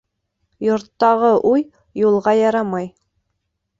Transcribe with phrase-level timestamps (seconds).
[0.67, 1.65] Йорттағы уй
[2.05, 2.93] юлға ярамай.